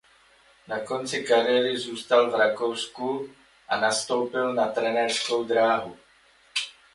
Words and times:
Po 0.65 0.73
konci 0.85 1.23
kariéry 1.23 1.77
zůstal 1.77 2.31
v 2.31 2.35
Rakousku 2.35 3.29
a 3.67 3.79
nastoupil 3.79 4.53
na 4.53 4.67
trenérskou 4.67 5.43
dráhu. 5.43 5.97